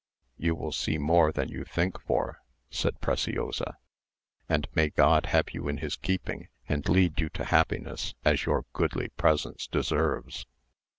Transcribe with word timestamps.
"You 0.35 0.55
will 0.55 0.71
see 0.71 0.97
more 0.97 1.31
than 1.31 1.49
you 1.49 1.63
think 1.63 1.99
for," 2.01 2.41
said 2.71 2.99
Preciosa; 3.01 3.77
"and 4.49 4.67
may 4.73 4.89
God 4.89 5.27
have 5.27 5.51
you 5.51 5.67
in 5.67 5.77
his 5.77 5.95
keeping, 5.95 6.47
and 6.67 6.89
lead 6.89 7.19
you 7.21 7.29
to 7.29 7.45
happiness, 7.45 8.15
as 8.25 8.47
your 8.47 8.65
goodly 8.73 9.09
presence 9.09 9.67
deserves." 9.67 10.47